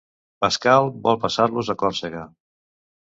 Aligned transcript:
Pascal 0.45 0.89
vol 1.07 1.19
passar-los 1.25 1.71
a 1.75 1.79
Còrsega. 1.83 2.25